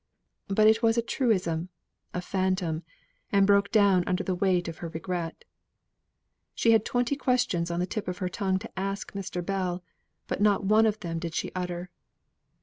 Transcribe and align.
But 0.47 0.65
it 0.65 0.81
was 0.81 0.97
a 0.97 1.01
truism, 1.03 1.69
a 2.11 2.21
phantom, 2.21 2.81
and 3.31 3.45
broke 3.45 3.69
down 3.71 4.03
under 4.07 4.23
the 4.23 4.33
weight 4.33 4.67
of 4.67 4.79
her 4.79 4.89
regret. 4.89 5.45
She 6.55 6.71
had 6.71 6.83
twenty 6.85 7.15
questions 7.15 7.69
on 7.69 7.79
the 7.79 7.85
tip 7.85 8.07
of 8.07 8.17
her 8.17 8.27
tongue 8.27 8.57
to 8.57 8.79
ask 8.79 9.13
Mr. 9.13 9.45
Bell, 9.45 9.83
but 10.25 10.41
not 10.41 10.63
one 10.65 10.87
of 10.87 11.01
them 11.01 11.19
did 11.19 11.35
she 11.35 11.51
utter. 11.53 11.91